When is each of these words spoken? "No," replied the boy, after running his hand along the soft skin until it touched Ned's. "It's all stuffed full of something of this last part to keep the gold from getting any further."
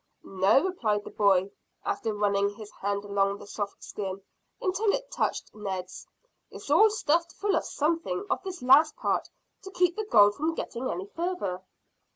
"No," 0.23 0.63
replied 0.63 1.03
the 1.03 1.11
boy, 1.11 1.51
after 1.85 2.11
running 2.11 2.49
his 2.49 2.71
hand 2.71 3.05
along 3.05 3.37
the 3.37 3.45
soft 3.45 3.83
skin 3.83 4.23
until 4.59 4.91
it 4.95 5.11
touched 5.11 5.53
Ned's. 5.53 6.07
"It's 6.49 6.71
all 6.71 6.89
stuffed 6.89 7.33
full 7.33 7.55
of 7.55 7.63
something 7.65 8.25
of 8.27 8.41
this 8.41 8.63
last 8.63 8.95
part 8.95 9.29
to 9.61 9.69
keep 9.69 9.95
the 9.95 10.05
gold 10.09 10.33
from 10.33 10.55
getting 10.55 10.89
any 10.89 11.05
further." 11.05 11.61